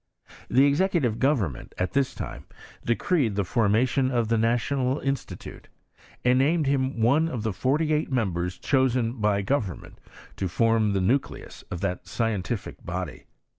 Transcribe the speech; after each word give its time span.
Ihe 0.51 0.63
executive 0.65 1.19
govern 1.19 1.51
ment, 1.51 1.75
at 1.77 1.91
this 1.93 2.15
time, 2.15 2.45
decreed 2.83 3.35
the 3.35 3.43
for«iation 3.43 4.09
of 4.11 4.29
the 4.29 4.37
National 4.39 4.97
Institute, 5.01 5.67
and 6.25 6.39
named 6.39 6.65
him 6.65 7.01
one 7.01 7.29
of 7.29 7.43
the 7.43 7.53
forty 7.53 7.93
eight 7.93 8.11
members 8.11 8.57
chosen 8.57 9.13
by 9.13 9.43
government 9.43 9.99
to 10.37 10.47
form 10.47 10.93
the 10.93 11.01
nucleus 11.01 11.63
of 11.69 11.81
that 11.81 12.07
scientific 12.07 12.83
body. 12.83 13.25